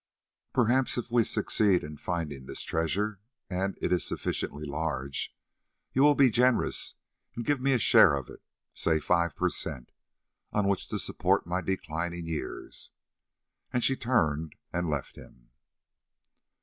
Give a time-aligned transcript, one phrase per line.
[0.51, 3.19] Perhaps if we succeed in finding this treasure,
[3.51, 5.37] and it is sufficiently large,
[5.93, 6.95] you will be generous
[7.35, 8.41] and give me a share of it,
[8.73, 9.91] say five per cent.,
[10.51, 12.89] on which to support my declining years,"
[13.71, 15.51] and she turned and left him.